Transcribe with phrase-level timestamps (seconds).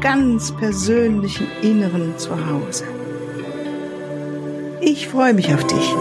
[0.00, 2.84] ganz persönlichen Inneren zu Hause.
[4.80, 5.94] Ich freue mich auf dich.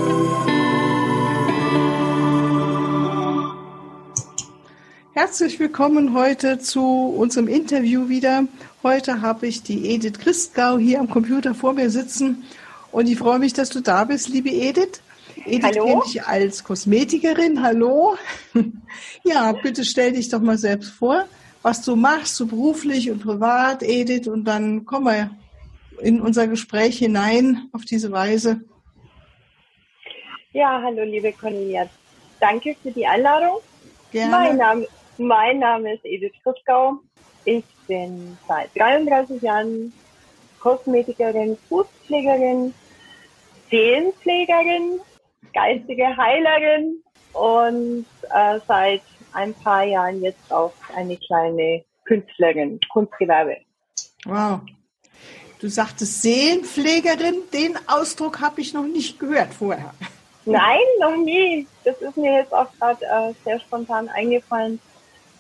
[5.14, 6.84] Herzlich willkommen heute zu
[7.18, 8.44] unserem Interview wieder.
[8.84, 12.44] Heute habe ich die Edith Christgau hier am Computer vor mir sitzen
[12.92, 15.02] und ich freue mich, dass du da bist, liebe Edith.
[15.46, 15.86] Edith Hallo.
[15.86, 17.64] kenne ich als Kosmetikerin.
[17.64, 18.16] Hallo.
[19.24, 21.26] Ja, bitte stell dich doch mal selbst vor,
[21.68, 25.32] was du machst, so beruflich und privat, Edith, und dann kommen wir
[26.00, 28.62] in unser Gespräch hinein auf diese Weise.
[30.54, 31.90] Ja, hallo liebe Cornelia.
[32.40, 33.58] Danke für die Einladung.
[34.14, 34.32] Gerne.
[34.32, 37.00] Mein Name, mein Name ist Edith Christgau.
[37.44, 39.92] Ich bin seit 33 Jahren
[40.62, 42.74] Kosmetikerin, Fußpflegerin,
[43.70, 45.02] Seelenpflegerin,
[45.54, 49.02] geistige Heilerin und äh, seit
[49.38, 53.58] ein paar Jahren jetzt auch eine kleine Künstlerin, Kunstgewerbe.
[54.26, 54.62] Wow.
[55.60, 59.94] Du sagtest Seelenpflegerin, den Ausdruck habe ich noch nicht gehört vorher.
[60.46, 61.68] Nein, noch nie.
[61.84, 64.80] Das ist mir jetzt auch gerade äh, sehr spontan eingefallen,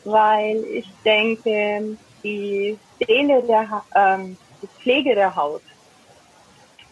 [0.03, 5.61] weil ich denke, die Seele der, ähm, die Pflege der Haut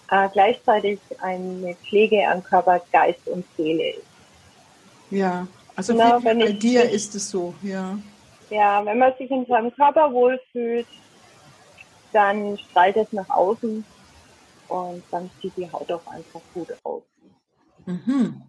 [0.10, 4.08] äh, gleichzeitig eine Pflege an Körper, Geist und Seele ist.
[5.12, 7.98] Ja, also genau, bei dir sich, ist es so, ja.
[8.50, 10.88] Ja, wenn man sich in seinem Körper wohlfühlt,
[12.14, 13.84] dann strahlt es nach außen
[14.68, 17.04] und dann sieht die Haut auch einfach gut aus.
[17.86, 18.42] Mhm.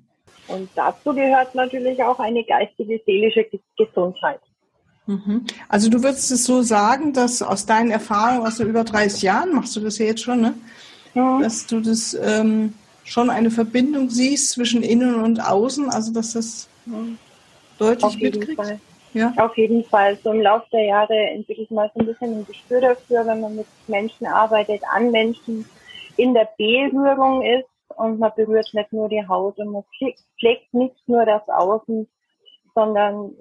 [0.48, 3.46] Und dazu gehört natürlich auch eine geistige, seelische
[3.76, 4.40] Gesundheit.
[5.06, 5.44] Mhm.
[5.68, 9.54] Also du würdest es so sagen, dass aus deinen Erfahrungen aus so über 30 Jahren,
[9.54, 10.54] machst du das ja jetzt schon, ne?
[11.14, 11.38] Ja.
[11.40, 12.74] Dass du das ähm,
[13.06, 16.68] schon eine Verbindung siehst zwischen innen und außen, also dass das
[17.78, 18.56] deutlich Auf mitkriegst?
[18.56, 18.80] Fall.
[19.14, 19.32] Ja.
[19.38, 20.18] Auf jeden Fall.
[20.22, 23.56] So im Laufe der Jahre entwickelt man so ein bisschen ein Gespür dafür, wenn man
[23.56, 25.64] mit Menschen arbeitet, an Menschen
[26.18, 29.84] in der Berührung ist und man berührt nicht nur die Haut und man
[30.38, 32.06] pflegt nicht nur das Außen,
[32.74, 33.32] sondern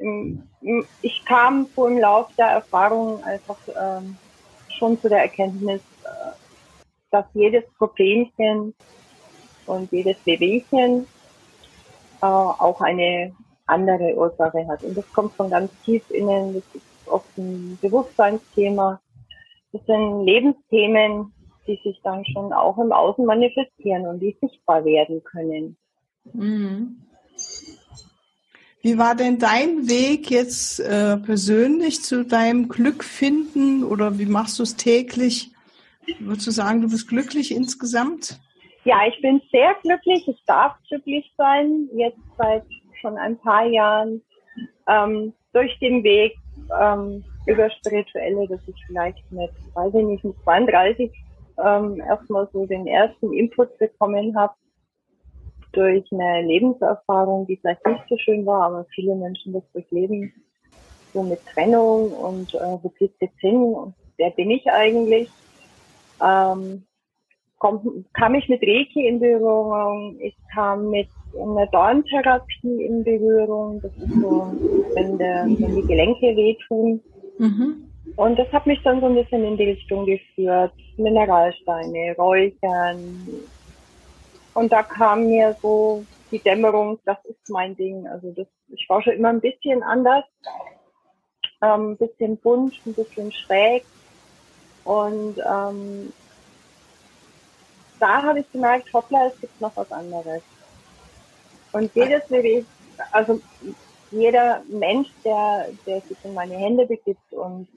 [1.02, 4.16] ich kam so im Laufe der Erfahrung einfach ähm,
[4.70, 6.32] schon zu der Erkenntnis, äh,
[7.12, 8.74] dass jedes Problemchen
[9.68, 11.08] und jedes Wehwehchen
[12.22, 13.34] äh, auch eine
[13.66, 14.84] andere Ursache hat.
[14.84, 19.00] Und das kommt von ganz tief innen, das ist oft ein Bewusstseinsthema.
[19.72, 21.34] Das sind Lebensthemen,
[21.68, 25.78] die sich dann schon auch im Außen manifestieren und die sichtbar werden können.
[26.34, 27.02] Mhm.
[28.82, 34.60] Wie war denn dein Weg jetzt äh, persönlich zu deinem Glück finden oder wie machst
[34.60, 35.52] du es täglich?
[36.20, 38.40] Würdest du sagen, du bist glücklich insgesamt?
[38.86, 40.28] Ja, ich bin sehr glücklich.
[40.28, 41.90] Ich darf glücklich sein.
[41.94, 42.64] Jetzt seit
[43.02, 44.22] schon ein paar Jahren
[44.88, 46.38] ähm, durch den Weg
[46.80, 51.12] ähm, über Spirituelle, dass ich vielleicht mit, weiß ich nicht, mit 32
[51.64, 54.54] ähm, erstmal so den ersten Input bekommen habe
[55.72, 60.32] durch eine Lebenserfahrung, die vielleicht nicht so schön war, aber viele Menschen das durchleben,
[61.12, 65.30] so mit Trennung und äh, wo geht jetzt hin und wer bin ich eigentlich?
[66.24, 66.86] Ähm,
[67.66, 71.08] komm, kam ich mit Reiki in Berührung, ich kam mit
[71.40, 74.54] einer Dorntherapie in Berührung, das ist so,
[74.94, 77.02] wenn, der, wenn die Gelenke wehtun.
[77.40, 77.88] Mhm.
[78.16, 80.72] Und das hat mich dann so ein bisschen in die Richtung geführt.
[80.98, 83.28] Mineralsteine, Räuchern,
[84.54, 88.08] und da kam mir so die Dämmerung, das ist mein Ding.
[88.08, 90.24] Also das, ich war schon immer ein bisschen anders,
[91.62, 93.84] ähm, ein bisschen bunt, ein bisschen schräg.
[94.86, 96.14] Und ähm,
[98.00, 100.42] da habe ich gemerkt, hoppla, es gibt noch was anderes.
[101.72, 102.24] Und jedes
[103.12, 103.42] also
[104.12, 107.68] jeder Mensch, der, der sich in meine Hände begibt und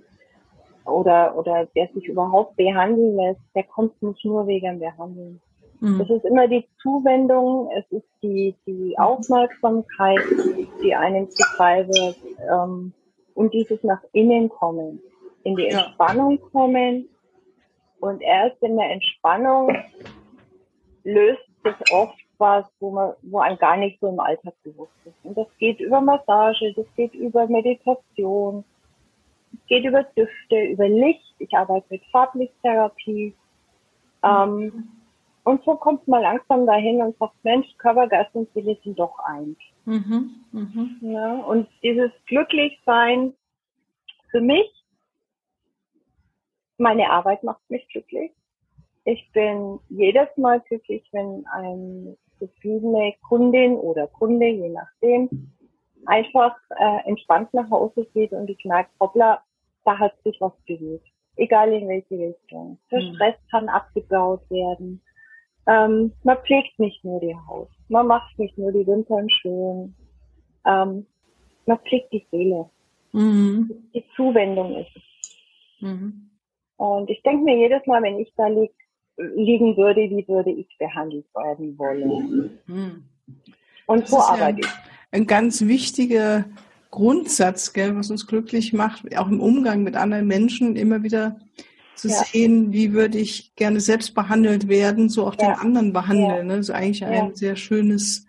[0.84, 5.40] oder oder der sich überhaupt behandeln lässt, der kommt nicht nur wegen Behandeln.
[5.80, 6.00] Mhm.
[6.00, 10.20] Es ist immer die Zuwendung, es ist die, die Aufmerksamkeit,
[10.82, 12.16] die einem zuteil wird
[12.50, 12.92] ähm,
[13.34, 15.00] und dieses nach innen kommen,
[15.44, 17.08] in die Entspannung kommen
[18.00, 19.76] und erst in der Entspannung
[21.04, 25.16] löst sich oft was, wo man, wo einem gar nicht so im Alltag bewusst ist.
[25.24, 28.64] Und das geht über Massage, das geht über Meditation,
[29.52, 31.34] es geht über Düfte, über Licht.
[31.38, 33.34] Ich arbeite mit Farblichttherapie.
[34.22, 34.88] Ähm,
[35.44, 39.18] und so kommt man langsam dahin und sagt, Mensch, Körper, Geist und Seele sind doch
[39.20, 39.56] eins.
[39.86, 41.12] Mhm, mh.
[41.12, 43.32] ja, und dieses Glücklichsein
[44.30, 44.70] für mich,
[46.78, 48.32] meine Arbeit macht mich glücklich.
[49.04, 55.52] Ich bin jedes Mal glücklich, wenn eine zufriedene Kundin oder Kunde, je nachdem,
[56.06, 59.42] einfach äh, entspannt nach Hause geht und ich merke, hoppla,
[59.84, 61.06] da hat sich was bewegt.
[61.36, 62.78] Egal in welche Richtung.
[62.90, 63.14] Der mhm.
[63.14, 65.00] Stress kann abgebaut werden
[65.68, 69.94] ähm, man pflegt nicht nur die Haut, man macht nicht nur die Wimpern schön,
[70.64, 71.06] ähm,
[71.66, 72.70] man pflegt die Seele.
[73.12, 73.90] Mhm.
[73.94, 75.02] Die Zuwendung ist es.
[75.80, 76.30] Mhm.
[76.78, 78.70] Und ich denke mir jedes Mal, wenn ich da lieg,
[79.16, 82.58] liegen würde, wie würde ich behandelt werden wollen.
[82.66, 83.04] Mhm.
[83.86, 84.88] Und das so arbeite ja ich.
[85.10, 86.44] Ein ganz wichtiger
[86.90, 91.40] Grundsatz, gell, was uns glücklich macht, auch im Umgang mit anderen Menschen, immer wieder
[91.96, 92.14] zu ja.
[92.24, 95.48] sehen, wie würde ich gerne selbst behandelt werden, so auch ja.
[95.48, 96.36] den anderen behandeln.
[96.36, 96.42] Ja.
[96.44, 96.56] Ne?
[96.56, 98.26] Das ist eigentlich ein sehr schönes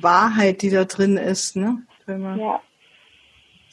[0.00, 1.82] Wahrheit, die da drin ist, ne?
[2.06, 2.60] Wenn wir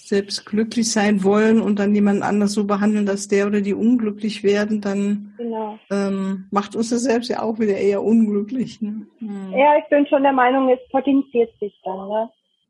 [0.07, 4.43] selbst glücklich sein wollen und dann jemand anders so behandeln, dass der oder die unglücklich
[4.43, 5.77] werden, dann genau.
[5.91, 8.81] ähm, macht uns das selbst ja auch wieder eher unglücklich.
[8.81, 9.05] Ne?
[9.19, 9.51] Hm.
[9.51, 12.29] Ja, ich bin schon der Meinung, es potenziert sich dann, ne?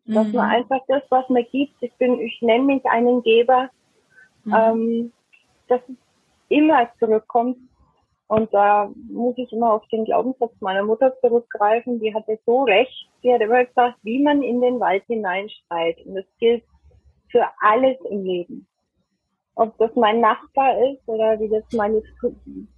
[0.09, 0.35] Dass mhm.
[0.35, 3.69] man einfach das, was man gibt, ich bin, ich nenne mich einen Geber,
[4.45, 4.55] mhm.
[4.55, 5.11] ähm,
[5.67, 5.97] das ist
[6.49, 7.57] immer zurückkommt.
[8.27, 11.99] Und da muss ich immer auf den Glaubenssatz meiner Mutter zurückgreifen.
[12.01, 13.09] Die hatte so recht.
[13.23, 15.97] Die hat immer gesagt, wie man in den Wald hineinschreit.
[16.05, 16.63] Und das gilt
[17.31, 18.67] für alles im Leben.
[19.55, 22.01] Ob das mein Nachbar ist oder wie das meine,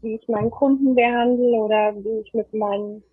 [0.02, 3.04] wie ich meinen Kunden behandle oder wie ich mit meinen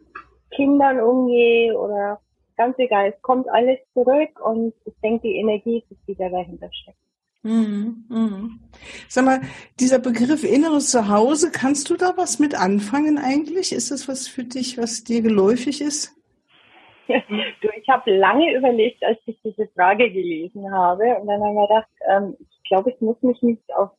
[0.50, 2.21] Kindern umgehe oder
[2.56, 3.12] ganz egal.
[3.15, 6.99] Es kommt alles zurück und ich denke, die Energie ist, die da dahinter steckt.
[7.43, 8.61] Mhm, mhm.
[9.09, 9.41] Sag mal,
[9.79, 13.73] dieser Begriff inneres Zuhause, kannst du da was mit anfangen eigentlich?
[13.73, 16.17] Ist das was für dich, was dir geläufig ist?
[17.61, 21.69] du, ich habe lange überlegt, als ich diese Frage gelesen habe und dann habe ich
[21.69, 23.91] gedacht, ähm, ich glaube, ich muss mich nicht auf,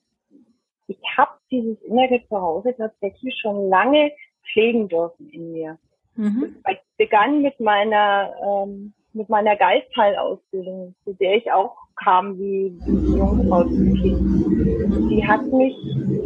[0.88, 4.12] ich habe dieses innere Zuhause tatsächlich schon lange
[4.51, 5.77] pflegen dürfen in mir.
[6.15, 6.56] Mhm.
[6.69, 13.63] Ich begann mit meiner ähm, mit meiner Geistheilausbildung, zu der ich auch kam wie Jungfrau
[13.63, 15.12] zum Kind.
[15.12, 15.75] Die hat mich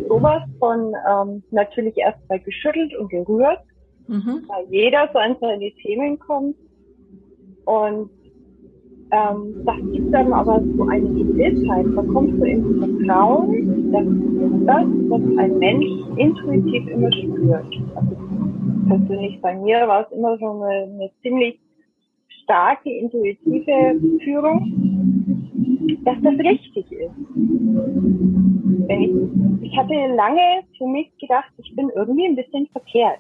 [0.08, 3.62] sowas von ähm, natürlich erst mal geschüttelt und gerührt,
[4.08, 4.44] mhm.
[4.48, 6.56] weil jeder so an seine Themen kommt.
[7.66, 8.10] Und
[9.12, 14.06] ähm, das gibt dann aber so eine Gewissheit, man kommt so ins Vertrauen, dass
[14.66, 15.86] das, was ein Mensch
[16.16, 17.66] intuitiv immer spürt.
[17.96, 18.16] Also
[18.88, 21.60] persönlich bei mir war es immer so eine, eine ziemlich
[22.44, 27.12] starke intuitive Führung, dass das richtig ist.
[28.90, 29.12] Ich,
[29.62, 33.20] ich hatte lange für mich gedacht, ich bin irgendwie ein bisschen verkehrt.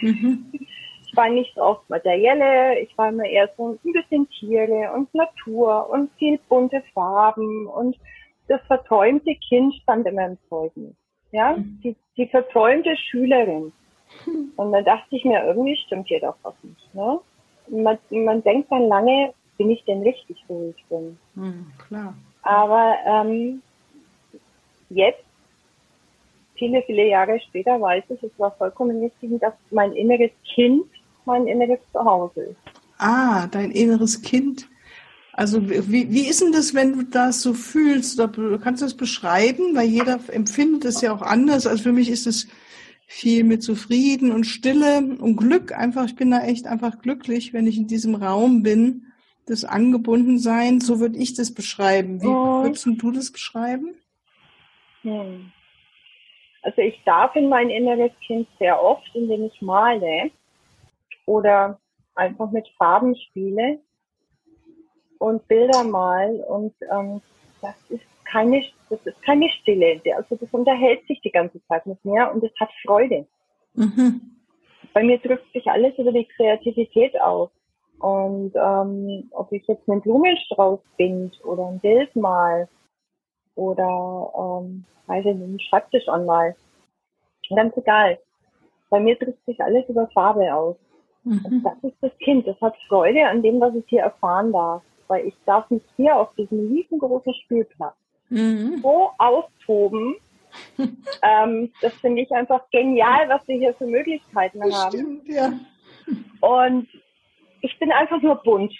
[0.00, 0.46] Mhm.
[1.16, 5.14] Ich war nicht so oft materielle, ich war immer eher so ein bisschen Tiere und
[5.14, 7.96] Natur und viel bunte Farben und
[8.48, 10.94] das verträumte Kind stand immer im Zeugnis.
[11.32, 11.80] Ja, mhm.
[11.82, 13.72] die, die verträumte Schülerin.
[14.56, 16.94] Und dann dachte ich mir, irgendwie stimmt hier doch was nicht.
[16.94, 17.18] Ne?
[17.68, 21.18] man, man denkt dann lange, bin ich denn richtig, wo ich bin?
[21.34, 22.14] Hm, klar.
[22.42, 23.62] Aber ähm,
[24.90, 25.24] jetzt,
[26.56, 30.86] viele, viele Jahre später, weiß ich, es war vollkommen richtig, dass mein inneres Kind
[31.26, 32.56] mein inneres Zuhause ist.
[32.98, 34.68] Ah, dein inneres Kind.
[35.32, 38.18] Also wie, wie ist denn das, wenn du das so fühlst?
[38.18, 39.76] Kannst du das beschreiben?
[39.76, 41.66] Weil jeder empfindet es ja auch anders.
[41.66, 42.48] Also für mich ist es
[43.06, 45.76] viel mit Zufrieden und Stille und Glück.
[45.76, 49.12] Einfach, ich bin da echt einfach glücklich, wenn ich in diesem Raum bin,
[49.46, 50.80] das Angebundensein.
[50.80, 52.22] So würde ich das beschreiben.
[52.22, 52.62] Wie oh.
[52.62, 53.94] würdest du das beschreiben?
[55.02, 55.52] Hm.
[56.62, 60.30] Also ich darf in mein inneres Kind sehr oft, indem ich male
[61.26, 61.78] oder
[62.14, 63.80] einfach mit Farben spiele
[65.18, 67.20] und Bilder mal und ähm,
[67.60, 70.00] das ist keine, das ist keine Stille.
[70.16, 73.26] Also das unterhält sich die ganze Zeit mit mir und es hat Freude.
[73.74, 74.20] Mhm.
[74.92, 77.50] Bei mir drückt sich alles über die Kreativität aus.
[77.98, 82.68] Und ähm, ob ich jetzt einen Blumenstrauß bin oder ein Bild mal
[83.54, 86.54] oder ähm, weiß ich, einen Schreibtisch anmal,
[87.54, 88.18] ganz egal.
[88.90, 90.76] Bei mir drückt sich alles über Farbe aus.
[91.26, 91.62] Mhm.
[91.64, 92.46] Das ist das Kind.
[92.46, 94.82] Das hat Freude an dem, was ich hier erfahren darf.
[95.08, 97.94] Weil ich darf mich hier auf diesem riesengroßen Spielplatz
[98.28, 98.80] mhm.
[98.82, 100.16] so austoben.
[101.22, 104.92] ähm, das finde ich einfach genial, was wir hier für Möglichkeiten das haben.
[104.92, 105.52] Stimmt, ja.
[106.40, 106.88] Und
[107.60, 108.72] ich bin einfach nur bunt.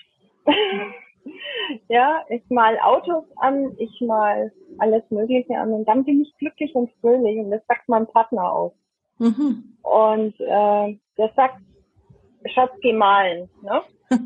[1.88, 6.75] ja, ich mal Autos an, ich mal alles Mögliche an und dann bin ich glücklich
[6.75, 8.75] und fröhlich und das sagt mein Partner auch.
[9.19, 9.76] Mhm.
[9.83, 11.59] Und äh, der sagt,
[12.49, 13.49] Schatz, geh malen.
[13.62, 13.83] Ne?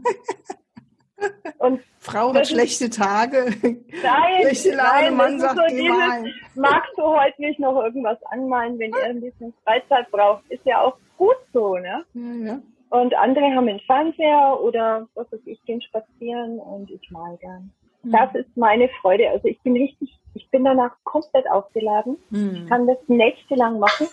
[1.59, 6.93] Und Frau hat schlechte Tage, nein, schlechte Laune, nein, Mann sagt, so geh dieses, magst
[6.97, 10.97] du heute nicht noch irgendwas anmalen, wenn ihr ein bisschen Freizeit braucht, ist ja auch
[11.19, 12.05] gut so, ne?
[12.15, 12.61] Ja, ja.
[12.89, 17.71] Und andere haben einen Fernseher oder was weiß ich, gehen spazieren und ich mal gern.
[18.03, 18.13] Mhm.
[18.13, 19.29] Das ist meine Freude.
[19.31, 22.17] Also ich bin richtig, ich bin danach komplett aufgeladen.
[22.31, 22.55] Mhm.
[22.55, 24.09] Ich kann das nächtelang machen.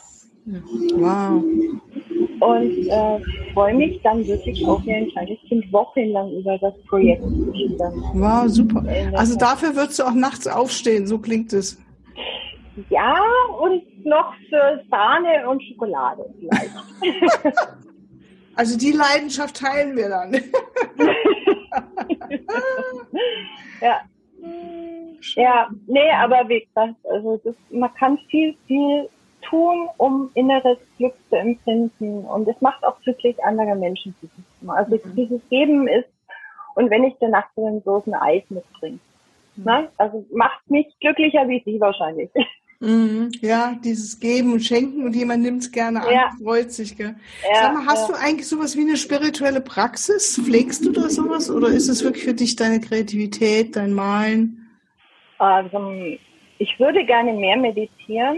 [0.48, 1.44] Wow.
[2.40, 3.20] Und äh,
[3.54, 7.52] freue mich dann wirklich auch wie ein kleines Kind wochenlang über das Projekt zu
[8.14, 8.86] Wow, super.
[9.16, 11.82] Also dafür würdest du auch nachts aufstehen, so klingt es.
[12.90, 13.16] Ja,
[13.60, 16.72] und noch für Sahne und Schokolade vielleicht.
[18.56, 20.34] also die Leidenschaft teilen wir dann.
[23.82, 24.02] ja.
[25.36, 29.10] Ja, nee, aber wie gesagt, also das, man kann viel, viel
[29.50, 32.26] tun, um inneres Glück zu empfinden.
[32.26, 34.70] Und es macht auch glücklich, andere Menschen zu wissen.
[34.70, 35.16] Also mhm.
[35.16, 36.10] dieses Geben ist,
[36.76, 39.00] und wenn ich danach so einen Dosen Eis mitbringe,
[39.56, 39.64] mhm.
[39.64, 39.90] ne?
[39.98, 42.30] also macht mich glücklicher wie Sie wahrscheinlich.
[42.80, 43.32] Mhm.
[43.42, 46.30] Ja, dieses Geben und Schenken und jemand nimmt es gerne an, ja.
[46.42, 46.96] freut sich.
[46.96, 47.16] Gell?
[47.52, 48.16] Ja, Sag mal, hast ja.
[48.16, 50.40] du eigentlich sowas wie eine spirituelle Praxis?
[50.44, 54.68] Pflegst du da sowas oder ist es wirklich für dich deine Kreativität, dein Malen?
[55.40, 55.92] Also,
[56.60, 58.38] ich würde gerne mehr meditieren.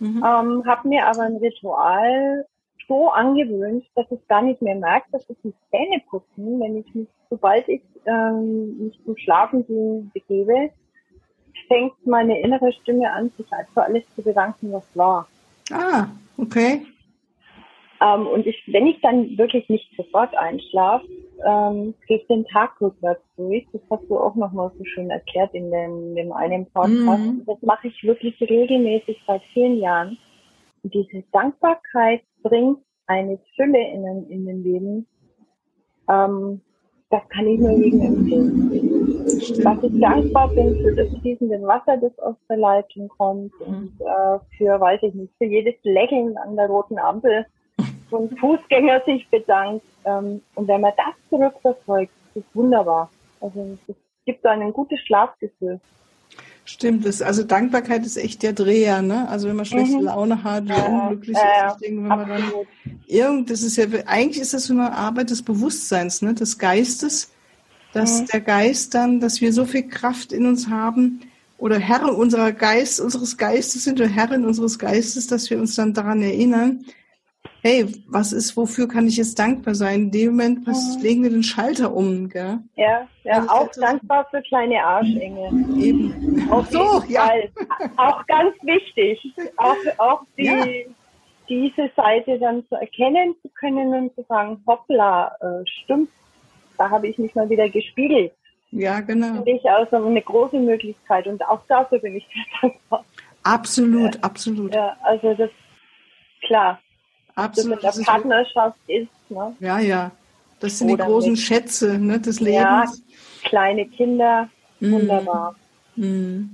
[0.00, 0.24] Mhm.
[0.24, 2.46] Ähm, habe mir aber ein Ritual
[2.86, 6.94] so angewöhnt, dass ich gar nicht mehr merke, dass ich die Zähne putzen, wenn ich
[6.94, 10.70] mich, sobald ich ähm, mich zum Schlafen gehen begebe,
[11.66, 15.28] fängt meine innere Stimme an, sich halt für alles zu bedanken, was war.
[15.70, 16.06] Ah,
[16.38, 16.86] okay.
[18.00, 21.06] Ähm, und ich, wenn ich dann wirklich nicht sofort einschlafe,
[21.46, 23.66] ähm, gehe ich den Tag rückwärts durch.
[23.72, 27.22] Das hast du auch nochmal so schön erklärt in dem, dem einen Podcast.
[27.22, 27.42] Mhm.
[27.46, 30.18] Das mache ich wirklich regelmäßig seit vielen Jahren.
[30.82, 35.06] Und diese Dankbarkeit bringt eine Fülle in, in den Leben.
[36.08, 36.60] Ähm,
[37.10, 39.64] das kann ich nur jedem empfehlen.
[39.64, 44.38] Was ich dankbar bin für das fließende Wasser, das aus der Leitung kommt und äh,
[44.56, 47.46] für, weiß ich nicht, für jedes Lächeln an der roten Ampel
[48.16, 49.84] ein Fußgänger sich bedankt.
[50.04, 53.10] Ähm, und wenn man das zurückverfolgt, ist es wunderbar.
[53.40, 55.80] Also es gibt da ein gutes Schlafgefühl.
[56.64, 59.26] Stimmt, das, also Dankbarkeit ist echt der Dreher, ne?
[59.30, 60.02] Also wenn man schlechte mhm.
[60.02, 62.52] Laune hat ja, unglücklich äh, ist, ich denke, wenn man dann
[63.06, 66.34] irgend, das ist ja, eigentlich ist das so eine Arbeit des Bewusstseins, ne?
[66.34, 67.32] Des Geistes,
[67.94, 68.26] dass mhm.
[68.26, 71.22] der Geist dann, dass wir so viel Kraft in uns haben
[71.56, 75.94] oder Herr unserer Geist, unseres Geistes sind oder Herrin unseres Geistes, dass wir uns dann
[75.94, 76.84] daran erinnern,
[77.68, 80.04] hey, was ist, wofür kann ich jetzt dankbar sein?
[80.04, 81.02] In dem Moment was, mhm.
[81.02, 82.60] legen wir den Schalter um, gell?
[82.76, 85.48] Ja, ja auch dankbar für kleine Arschengel.
[85.78, 86.48] Eben.
[86.50, 87.26] Auf so, ja.
[87.26, 87.50] Fall.
[87.96, 89.32] Auch ganz wichtig.
[89.56, 90.64] Auch, auch die, ja.
[91.48, 96.08] diese Seite dann zu erkennen zu können und zu sagen, hoppla, äh, stimmt,
[96.78, 98.32] da habe ich mich mal wieder gespiegelt.
[98.70, 99.34] Ja, genau.
[99.34, 103.04] Finde ich also eine große Möglichkeit und auch dafür bin ich sehr dankbar.
[103.42, 104.20] Absolut, ja.
[104.22, 104.74] absolut.
[104.74, 105.50] Ja, also das,
[106.46, 106.78] klar,
[107.38, 107.82] Absolut.
[107.82, 109.08] Das der Partnerschaft ist.
[109.28, 109.54] Ne?
[109.60, 110.10] Ja, ja.
[110.60, 112.58] Das sind Oder die großen mit, Schätze ne, des Lebens.
[112.60, 112.84] Ja,
[113.44, 114.48] kleine Kinder,
[114.80, 114.92] mhm.
[114.92, 115.54] wunderbar.
[115.96, 116.50] Mhm.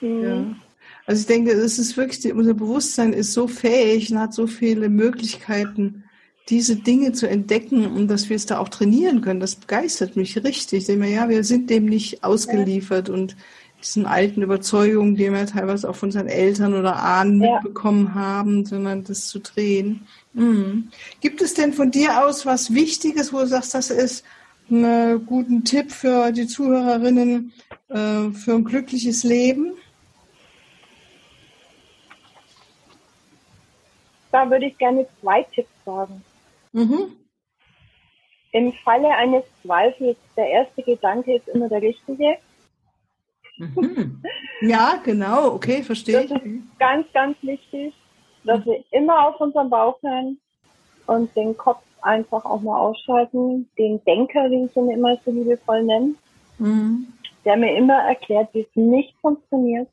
[0.00, 0.22] Mhm.
[0.22, 0.44] Ja.
[1.06, 4.88] Also ich denke, es ist wirklich, unser Bewusstsein ist so fähig und hat so viele
[4.88, 6.04] Möglichkeiten,
[6.48, 9.40] diese Dinge zu entdecken und dass wir es da auch trainieren können.
[9.40, 10.80] Das begeistert mich richtig.
[10.80, 13.36] Ich denke mir, ja, wir sind dem nicht ausgeliefert und
[13.86, 17.54] diesen alten Überzeugungen, die wir teilweise auch von seinen Eltern oder Ahnen ja.
[17.54, 20.06] mitbekommen haben, sondern das zu drehen.
[20.32, 20.90] Mhm.
[21.20, 24.24] Gibt es denn von dir aus was Wichtiges, wo du sagst, das ist
[24.70, 27.52] ein guter Tipp für die Zuhörerinnen
[27.88, 29.74] äh, für ein glückliches Leben?
[34.32, 36.22] Da würde ich gerne zwei Tipps sagen.
[36.72, 37.12] Mhm.
[38.52, 42.36] Im Falle eines Zweifels, der erste Gedanke ist immer der richtige.
[43.58, 44.22] Mhm.
[44.62, 46.30] Ja, genau, okay, verstehe ich.
[46.30, 47.94] Das ist ganz, ganz wichtig,
[48.44, 50.38] dass wir immer auf unseren Bauch hören
[51.06, 53.68] und den Kopf einfach auch mal ausschalten.
[53.78, 56.14] Den Denker, wie ich ihn immer so liebevoll nenne,
[56.58, 57.12] mhm.
[57.44, 59.88] der mir immer erklärt, wie es nicht funktioniert,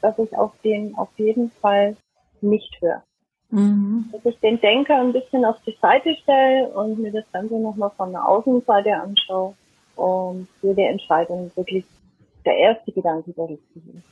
[0.00, 1.96] dass ich auf den auf jeden Fall
[2.40, 3.02] nicht höre.
[3.50, 4.08] Mhm.
[4.12, 7.90] Dass ich den Denker ein bisschen auf die Seite stelle und mir das Ganze nochmal
[7.96, 9.54] von der Außenseite anschaue
[9.96, 11.84] und jede Entscheidung wirklich
[12.44, 14.02] der erste Gedanke der richtige.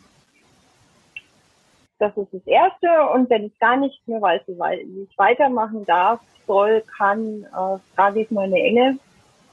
[1.99, 2.89] Das ist das Erste.
[3.15, 8.23] Und wenn ich gar nicht mehr weiß, wie ich weitermachen darf, soll, kann, äh, frage
[8.23, 8.99] ich meine Engel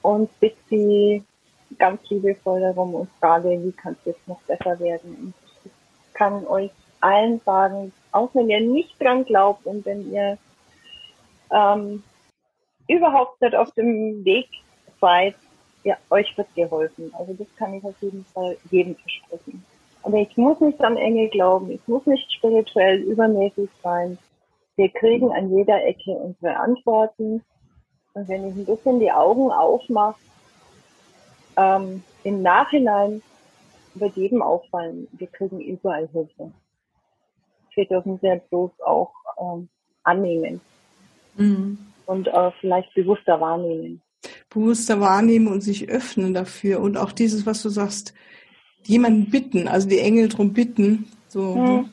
[0.02, 1.24] und bitte sie
[1.78, 5.34] ganz liebevoll darum und frage, wie kann es jetzt noch besser werden.
[5.64, 5.72] Und
[6.14, 10.38] kann euch allen sagen, auch wenn ihr nicht dran glaubt und wenn ihr
[11.52, 12.04] ähm,
[12.88, 14.48] überhaupt nicht auf dem Weg
[15.00, 15.36] seid,
[15.84, 17.12] ja, euch wird geholfen.
[17.18, 19.64] Also das kann ich auf jeden Fall jedem versprechen.
[20.04, 24.18] Aber ich muss nicht an Engel glauben, ich muss nicht spirituell übermäßig sein.
[24.76, 27.44] Wir kriegen an jeder Ecke unsere Antworten.
[28.14, 30.20] Und wenn ich ein bisschen die Augen aufmache,
[31.58, 33.22] ähm, im Nachhinein
[33.96, 36.52] wird jedem auffallen, wir kriegen überall Hilfe.
[37.74, 39.70] Wir dürfen sehr bloß auch ähm,
[40.04, 40.62] annehmen
[41.36, 41.78] mhm.
[42.06, 44.02] und äh, vielleicht bewusster wahrnehmen.
[44.50, 48.14] Bewusster wahrnehmen und sich öffnen dafür und auch dieses, was du sagst,
[48.84, 51.90] jemanden bitten, also die Engel drum bitten, so, mhm.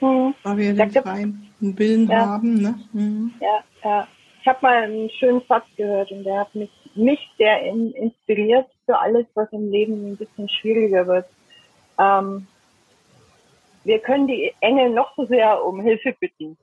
[0.00, 0.34] Mhm.
[0.42, 2.26] weil wir den freien Willen ja.
[2.26, 2.62] haben.
[2.62, 2.74] Ne?
[2.92, 3.34] Mhm.
[3.40, 4.08] Ja, ja.
[4.40, 8.66] Ich habe mal einen schönen Satz gehört und der hat mich, mich sehr in, inspiriert
[8.86, 11.26] für alles, was im Leben ein bisschen schwieriger wird.
[11.98, 12.46] Ähm,
[13.84, 16.56] wir können die Engel noch so sehr um Hilfe bitten.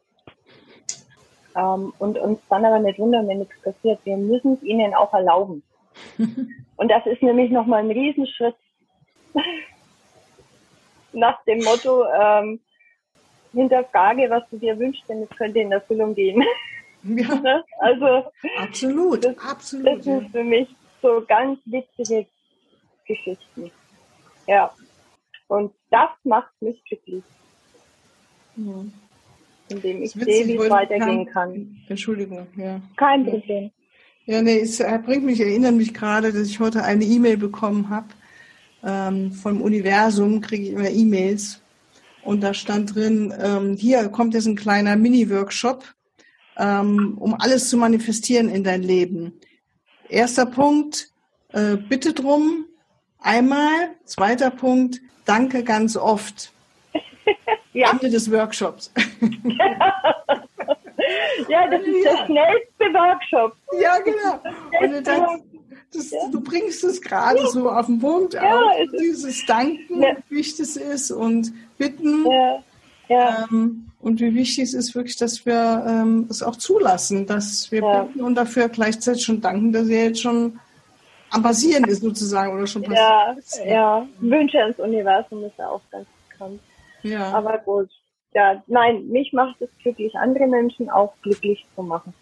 [1.56, 4.00] Ähm, und uns dann aber nicht wundern, wenn nichts passiert.
[4.04, 5.64] Wir müssen es ihnen auch erlauben.
[6.76, 8.56] und das ist nämlich nochmal ein Riesenschritt
[11.14, 12.60] nach dem Motto, ähm,
[13.56, 16.42] hinterfrage, was du dir wünschst, denn es könnte in Erfüllung gehen.
[16.42, 16.48] Ja.
[17.06, 17.64] Ne?
[17.78, 19.86] also absolut, das, absolut.
[19.86, 20.68] Das sind für mich
[21.04, 22.26] so ganz witzige
[23.06, 23.70] Geschichten.
[24.48, 24.74] Ja.
[25.48, 27.24] Und das macht mich glücklich.
[28.56, 28.92] Mhm.
[29.70, 31.78] Indem ich sehe, wie es weitergehen kann.
[31.90, 32.82] Entschuldigung, ja.
[32.96, 33.72] Kein Problem.
[34.26, 38.08] Ja, nee, es bringt mich, erinnert mich gerade, dass ich heute eine E-Mail bekommen habe.
[38.84, 41.62] Ähm, vom Universum kriege ich immer E-Mails.
[42.24, 45.84] Und da stand drin, ähm, hier kommt jetzt ein kleiner Mini-Workshop,
[46.58, 49.34] ähm, um alles zu manifestieren in dein Leben.
[50.10, 51.12] Erster Punkt,
[51.54, 52.66] äh, bitte drum,
[53.20, 53.92] einmal.
[54.06, 56.52] Zweiter Punkt, danke ganz oft.
[57.76, 57.92] ja.
[57.92, 58.92] Ende des Workshops.
[61.50, 62.12] ja, das ist ja.
[62.12, 63.56] der schnellste Workshop.
[63.80, 64.40] Ja, genau.
[64.82, 65.44] Denkst,
[65.94, 66.20] das, ja.
[66.32, 67.48] du bringst es gerade ja.
[67.48, 72.26] so auf den Punkt ja, auf, dieses Danken, wie wichtig es ist und Bitten.
[73.08, 77.82] Ähm, und wie wichtig es ist wirklich, dass wir ähm, es auch zulassen, dass wir
[77.82, 80.60] bitten und dafür gleichzeitig schon danken, dass er jetzt schon
[81.30, 83.66] am Passieren ist sozusagen oder schon passiert ja.
[83.66, 86.60] Ja, Wünsche ins Universum ist ja auch ganz bekannt.
[87.06, 87.34] Ja.
[87.34, 87.90] Aber gut.
[88.34, 92.14] Ja, nein, mich macht es glücklich, andere Menschen auch glücklich zu machen.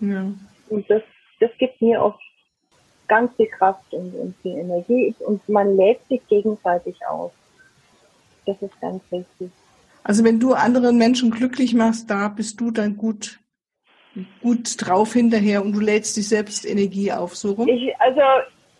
[0.00, 0.30] Ja.
[0.68, 1.02] Und das,
[1.40, 2.18] das gibt mir auch
[3.08, 7.32] ganz viel Kraft und, und viel Energie und man lädt sich gegenseitig aus.
[8.46, 9.50] Das ist ganz wichtig.
[10.04, 13.40] Also wenn du anderen Menschen glücklich machst, da bist du dann gut
[14.42, 17.68] gut drauf hinterher und du lädst dich selbst Energie auf, so rum?
[17.68, 18.20] Ich, also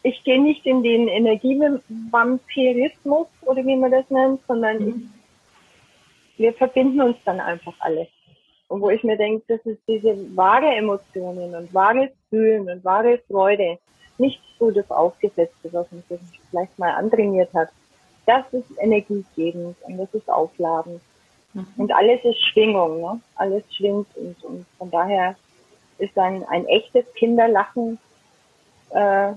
[0.03, 5.11] ich gehe nicht in den Energievampirismus oder wie man das nennt, sondern mhm.
[6.39, 8.09] Wir verbinden uns dann einfach alle.
[8.69, 13.19] Und wo ich mir denke, das ist diese wahre Emotionen und wahres Fühlen und wahre
[13.27, 13.79] Freude,
[14.19, 16.05] nicht so das Aufgesetzte, was uns
[16.51, 17.71] vielleicht mal antrainiert hat.
[18.27, 21.01] Das ist energiegebend und das ist aufladend.
[21.55, 21.67] Mhm.
[21.77, 23.21] Und alles ist Schwingung, ne?
[23.37, 25.35] Alles schwingt und, und von daher
[25.99, 27.99] ist ein, ein echtes Kinderlachen
[28.91, 29.33] äh,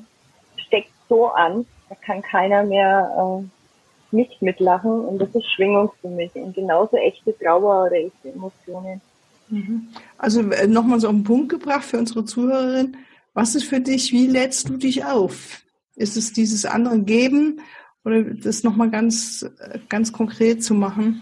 [0.57, 3.60] steckt so an, da kann keiner mehr äh,
[4.13, 9.01] nicht mitlachen und das ist Schwingung für mich und genauso echte Trauer oder echte Emotionen.
[9.49, 9.89] Mhm.
[10.17, 12.97] Also äh, nochmal so auf den Punkt gebracht für unsere Zuhörerin.
[13.33, 15.61] Was ist für dich, wie lädst du dich auf?
[15.95, 17.61] Ist es dieses andere Geben
[18.03, 21.21] oder das nochmal ganz, äh, ganz konkret zu machen?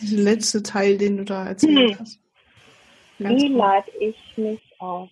[0.00, 1.98] Dieser letzte Teil, den du da erzählt hm.
[1.98, 2.20] hast.
[3.18, 5.08] Ganz Wie lade ich mich auf?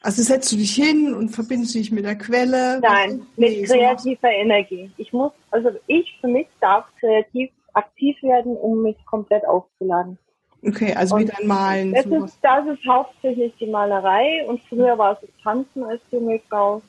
[0.00, 2.80] Also setzt du dich hin und verbindest dich mit der Quelle?
[2.80, 4.90] Nein, mit kreativer Energie.
[4.96, 10.18] Ich muss, also ich für mich darf kreativ aktiv werden, um mich komplett aufzuladen.
[10.66, 11.92] Okay, also und wieder ein Malen.
[11.94, 16.82] Das ist, das ist hauptsächlich die Malerei und früher war es Tanzen als junge Frau,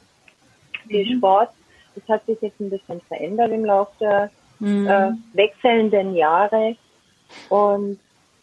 [0.89, 1.17] die mhm.
[1.17, 1.49] Sport.
[1.95, 4.87] Das hat sich jetzt ein bisschen verändert im Laufe der mhm.
[4.87, 6.75] äh, wechselnden Jahre.
[7.49, 7.99] Und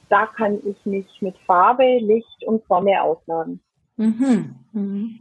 [0.09, 3.61] da kann ich mich mit Farbe, Licht und Sonne aufladen.
[3.96, 4.54] Mhm.
[4.72, 5.20] Mhm.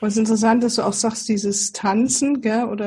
[0.00, 2.86] Was interessant, dass du auch sagst, dieses Tanzen, gell, oder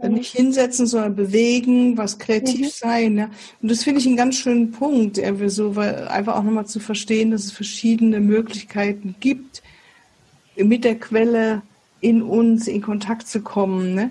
[0.00, 0.14] mhm.
[0.14, 2.70] nicht hinsetzen, sondern bewegen, was kreativ mhm.
[2.70, 3.18] sein.
[3.18, 3.30] Ja.
[3.60, 7.30] Und das finde ich einen ganz schönen Punkt, so, weil einfach auch nochmal zu verstehen,
[7.32, 9.62] dass es verschiedene Möglichkeiten gibt,
[10.56, 11.62] mit der Quelle
[12.00, 13.94] in uns in Kontakt zu kommen.
[13.94, 14.10] Ne?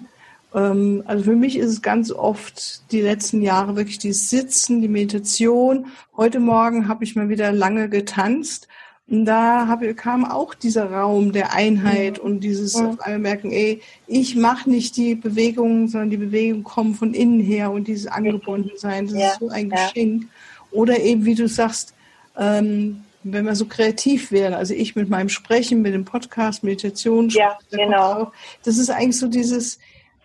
[0.53, 4.87] Ähm, also für mich ist es ganz oft die letzten Jahre wirklich die Sitzen, die
[4.87, 5.87] Meditation.
[6.17, 8.67] Heute Morgen habe ich mal wieder lange getanzt
[9.07, 12.89] da habe, kam auch dieser Raum der Einheit und dieses Ja.
[12.89, 17.39] auf einmal merken, ey, ich mache nicht die Bewegungen, sondern die Bewegungen kommen von innen
[17.39, 19.75] her und dieses Angebundensein, das Ja, ist so ein ja.
[19.87, 20.27] Geschenk.
[20.71, 21.93] Oder eben, wie du sagst,
[22.37, 27.29] ähm, wenn wir so kreativ wären, also ich mit meinem Sprechen, mit dem Podcast, Meditation,
[27.29, 28.13] Ja, genau.
[28.13, 28.31] auch,
[28.63, 29.77] das ist eigentlich so dieses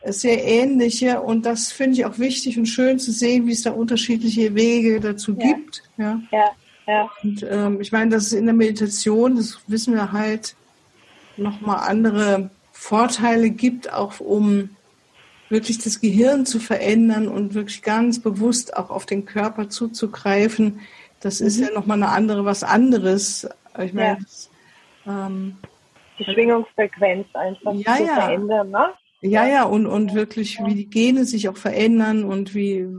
[0.03, 3.63] äh, sehr ähnliche und das finde ich auch wichtig und schön zu sehen, wie es
[3.63, 5.83] da unterschiedliche Wege dazu gibt.
[5.99, 6.21] Ja.
[6.87, 10.55] Ja, Und ähm, ich meine, dass es in der Meditation, das wissen wir halt,
[11.37, 14.71] nochmal andere Vorteile gibt, auch um
[15.49, 20.81] wirklich das Gehirn zu verändern und wirklich ganz bewusst auch auf den Körper zuzugreifen.
[21.21, 21.65] Das ist Mhm.
[21.65, 23.49] ja nochmal eine andere, was anderes.
[23.83, 24.19] Ich meine, Ja.
[24.21, 24.51] das,
[25.07, 25.57] ähm,
[26.19, 28.15] die Schwingungsfrequenz einfach Ja, zu ja.
[28.15, 28.91] verändern, ne?
[29.23, 32.99] ja, ja, und, und wirklich, wie die Gene sich auch verändern und wie äh,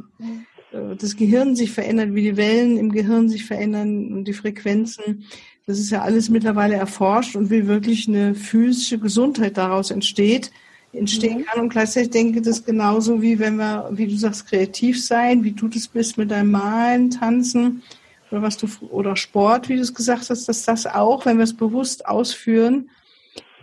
[0.71, 5.25] das Gehirn sich verändert, wie die Wellen im Gehirn sich verändern und die Frequenzen.
[5.65, 10.51] Das ist ja alles mittlerweile erforscht und wie wirklich eine physische Gesundheit daraus entsteht,
[10.93, 11.45] entstehen Mhm.
[11.45, 11.61] kann.
[11.61, 15.51] Und gleichzeitig denke ich das genauso wie wenn wir, wie du sagst, kreativ sein, wie
[15.51, 17.83] du das bist mit deinem Malen, Tanzen
[18.31, 21.43] oder was du oder Sport, wie du es gesagt hast, dass das auch, wenn wir
[21.43, 22.89] es bewusst ausführen,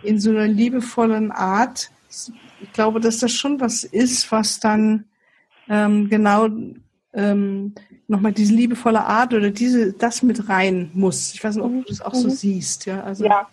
[0.03, 1.91] in so einer liebevollen Art,
[2.61, 5.05] ich glaube, dass das schon was ist, was dann
[5.67, 6.47] ähm, genau
[7.13, 7.73] ähm,
[8.07, 11.33] nochmal diese liebevolle Art oder diese das mit rein muss.
[11.33, 12.31] Ich weiß nicht, ob du das auch so Mhm.
[12.33, 13.01] siehst, ja.
[13.03, 13.47] Also Ja,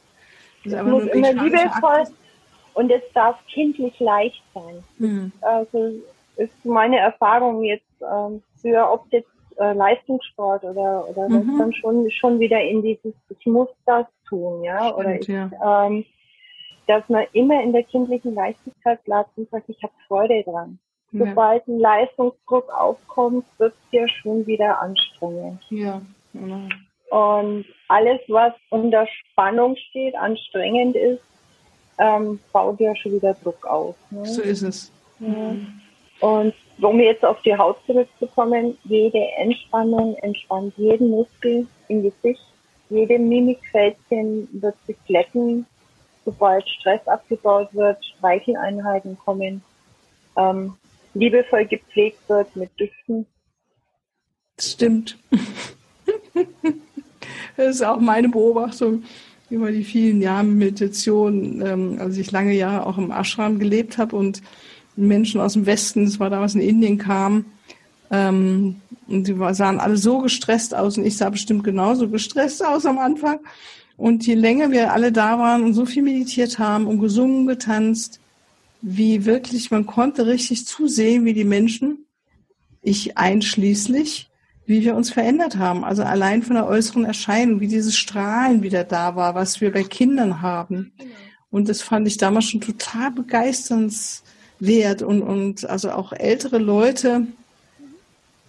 [0.65, 2.13] das es muss immer liebevoll Akt.
[2.75, 4.85] und es darf kindlich leicht sein.
[4.99, 5.33] Hm.
[5.41, 5.93] Also
[6.37, 11.59] ist meine Erfahrung jetzt ähm, für ob jetzt äh, Leistungssport oder oder Mhm.
[11.59, 15.29] dann schon schon wieder in dieses ich muss das tun, ja oder Stimmt, ich,
[15.61, 15.87] ja.
[15.87, 16.05] ähm,
[16.87, 20.79] dass man immer in der kindlichen Leichtigkeit bleibt und sagt, ich habe Freude dran.
[21.17, 21.27] Ja.
[21.27, 25.63] Sobald ein Leistungsdruck aufkommt, wird es ja schon wieder anstrengend.
[25.71, 26.03] ja,
[26.33, 26.69] genau.
[27.09, 31.23] Und alles, was unter Spannung steht, anstrengend ist,
[31.99, 33.95] ähm, baut ja schon wieder Druck auf.
[34.11, 34.27] Ne?
[34.27, 34.93] So ist es.
[35.21, 35.55] Ja.
[36.21, 42.43] Und um jetzt auf die Haut zurückzukommen, jede Entspannung entspannt jeden Muskel im Gesicht.
[42.91, 45.65] Jede Mimikfältchen wird sich glätten,
[46.25, 49.63] sobald Stress abgebaut wird, Speicheleinheiten kommen,
[50.37, 50.75] ähm,
[51.19, 53.27] liebevoll gepflegt wird mit Düften.
[54.57, 55.19] Das stimmt.
[57.57, 59.05] das ist auch meine Beobachtung
[59.49, 64.17] über die vielen Jahre Meditation, ähm, als ich lange Jahre auch im Ashram gelebt habe
[64.17, 64.43] und
[64.97, 67.45] Menschen aus dem Westen, das war damals in Indien, kamen
[68.11, 72.87] ähm, und die sahen alle so gestresst aus und ich sah bestimmt genauso gestresst aus
[72.87, 73.41] am Anfang.
[73.97, 78.21] Und je länger wir alle da waren und so viel meditiert haben und gesungen, getanzt,
[78.89, 82.07] wie wirklich, man konnte richtig zusehen, wie die Menschen,
[82.83, 84.31] ich einschließlich,
[84.65, 85.85] wie wir uns verändert haben.
[85.85, 89.83] Also allein von der äußeren Erscheinung, wie dieses Strahlen wieder da war, was wir bei
[89.83, 90.93] Kindern haben.
[91.51, 97.27] Und das fand ich damals schon total begeisternswert und, und also auch ältere Leute,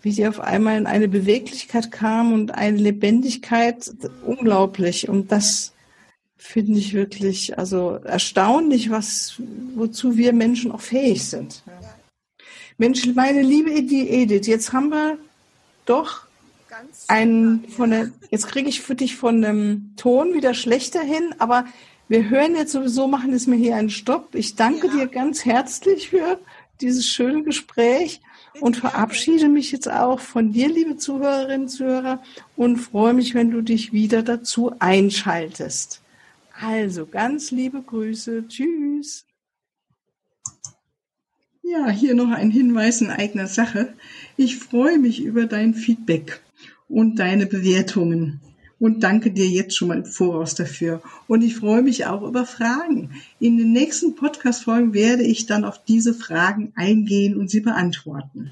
[0.03, 3.91] wie die auf einmal in eine Beweglichkeit kamen und eine Lebendigkeit,
[4.23, 5.09] unglaublich.
[5.09, 5.73] Und das
[6.37, 9.35] finde ich wirklich, also erstaunlich, was,
[9.75, 11.63] wozu wir Menschen auch fähig sind.
[12.77, 15.17] Mensch, meine liebe Edith, jetzt haben wir
[15.85, 16.27] doch
[17.07, 21.65] ein von der, jetzt kriege ich für dich von dem Ton wieder schlechter hin, aber
[22.07, 24.35] wir hören jetzt sowieso, machen jetzt mir hier einen Stopp.
[24.35, 26.39] Ich danke dir ganz herzlich für
[26.79, 28.21] dieses schöne Gespräch
[28.59, 32.21] und verabschiede mich jetzt auch von dir, liebe Zuhörerinnen und Zuhörer,
[32.55, 36.01] und freue mich, wenn du dich wieder dazu einschaltest.
[36.59, 38.47] Also ganz liebe Grüße.
[38.47, 39.25] Tschüss.
[41.61, 43.93] Ja, hier noch ein Hinweis in eigener Sache.
[44.37, 46.41] Ich freue mich über dein Feedback
[46.87, 48.41] und deine Bewertungen
[48.79, 51.01] und danke dir jetzt schon mal im Voraus dafür.
[51.27, 53.11] Und ich freue mich auch über Fragen.
[53.39, 58.51] In den nächsten Podcast-Folgen werde ich dann auf diese Fragen eingehen und sie beantworten.